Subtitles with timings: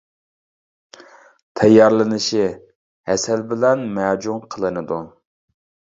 [1.59, 2.47] تەييارلىنىشى:
[3.11, 5.03] ھەسەل بىلەن مەجۈن قىلىنىدۇ.